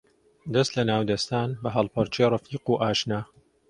دەس 0.55 0.69
لە 0.75 0.83
ناو 0.89 1.01
دەستان، 1.11 1.49
بە 1.61 1.69
هەڵپەڕکێ 1.75 2.25
ڕەفیق 2.33 2.65
و 2.67 2.79
ئاشنا 2.81 3.21